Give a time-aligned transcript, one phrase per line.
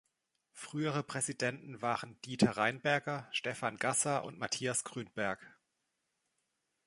[0.55, 5.59] Frühere Präsidenten waren Dieter Rheinberger, Stefan Gasser und Matthias Grünberg.